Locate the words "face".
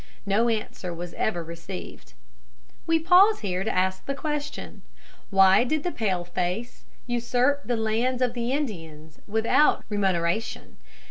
6.25-6.85